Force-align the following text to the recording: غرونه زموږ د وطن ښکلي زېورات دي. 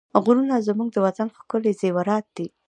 غرونه 0.23 0.55
زموږ 0.67 0.89
د 0.93 0.97
وطن 1.07 1.27
ښکلي 1.37 1.71
زېورات 1.81 2.25
دي. 2.37 2.47